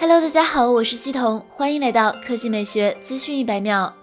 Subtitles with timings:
[0.00, 3.94] Hello，大家好，我是西彤，欢迎来到科技美学资讯一百秒。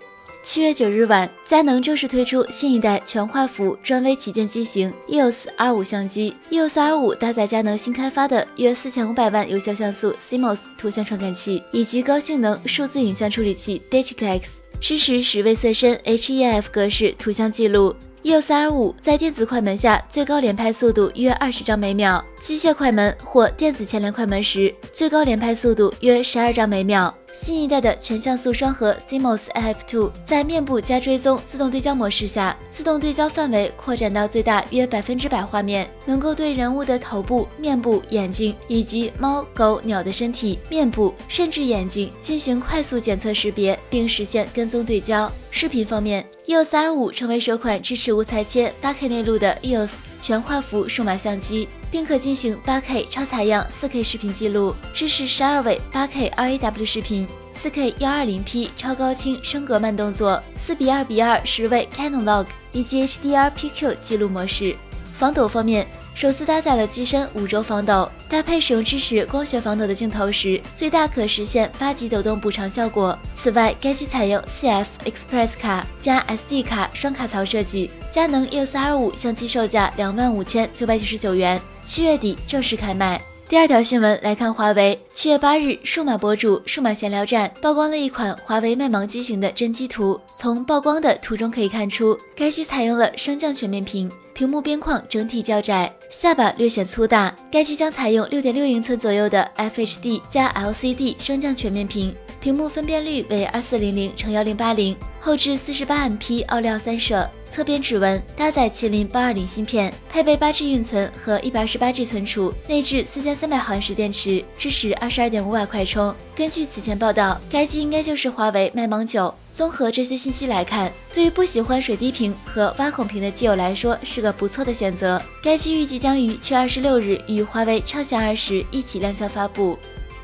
[0.44, 6.36] 七月九日晚，佳能正式推出新一代全画幅专微旗舰机型 EOS R5 相机。
[6.52, 17.96] EOS R5 搭载佳能新开发的约四千五百万有效像素 CMOS 图像传感器以及高性能数字影像处理器 Digic X，支持十位色深 HEIF 格式图像记录。
[18.28, 27.16] EOS R5 在电子快门下最高连拍速度约二十张每秒，机械快门或电子前连快门时最高连拍速度约十二张每秒。
[27.32, 45.32] 新一代的全像素双核 CMOS f2，在面部加追踪自动对焦模式下，自动对焦范围扩展到最大约百分之百画面，能够对人物的头部、面部、眼睛以及猫、狗、鸟的身体、面部甚至眼睛进行快速检测识别，并实现跟踪对焦。
[45.52, 51.68] 视频方面，EOS R5 成为首款支持无裁切 8K 内录的 EOS 全画幅数码相机。
[51.90, 64.76] 并可进行 8K 超采样 4K 视频记录，支持12位 8K RAW 视频，4K 120P 超高清升格慢动作，4比2比2十位 Canon Log 以及 HDR PQ 记录模式。
[65.14, 73.16] 防抖方面，首次搭载了机身五轴防抖，搭配使用支持光学防抖的镜头时，最大可实现八级抖动补偿效果。
[73.36, 77.92] 此外，该机采用 CF Express 卡加 SD 卡双卡槽设计。
[78.10, 81.62] 佳能 EOS R5 相机售价两万五千九百九十九元。
[81.86, 83.22] 七月底正式开卖。
[83.50, 90.20] 第二条新闻来看，华为七月八日，数码博主数码闲聊站曝光了一款华为麦芒机型的真机图。
[90.36, 97.34] 从曝光的图中可以看出，该机采用了升降全面屏，屏幕边框整体较窄，下巴略显粗大。
[97.50, 107.26] 该机将采用六点六英寸左右的 FHD 加 LCD 升降全面屏，屏幕分辨率为二四零零乘幺零八零，后置四十八 MP 奥利奥三摄。
[107.52, 116.14] 侧边指纹，搭载麒麟八二零芯片，配备八 G 运存和一百二十八 G 存储，内置四千三百毫安时电池，支持二十二点五瓦快充。
[116.36, 119.34] 根据此前报道，该机应该就是华为麦芒九。
[119.52, 125.20] 综合这些信息来看，对于不喜欢水滴屏和挖孔屏的机友来说，是个不错的选择。
[125.42, 129.76] 该机预计将于七月二十六日与华为畅享二十一起亮相发布。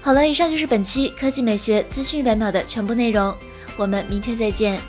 [0.01, 3.33] 好了，以上就是本期科技美学资讯一百秒的全部内容，
[3.75, 4.79] 我们明天再见。